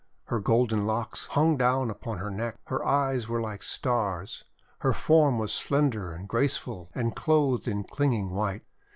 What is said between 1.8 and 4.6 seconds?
upon her neck, her eyes were like stars,